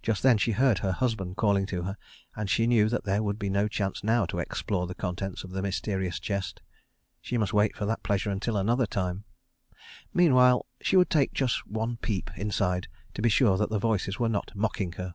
[0.00, 1.98] Just then she heard her husband calling to her,
[2.34, 5.50] and she knew that there would be no chance now to explore the contents of
[5.50, 6.62] the mysterious chest.
[7.20, 9.24] She must wait for that pleasure until another time;
[10.14, 14.30] meanwhile she would take just one peep inside to be sure that the voices were
[14.30, 15.14] not mocking her.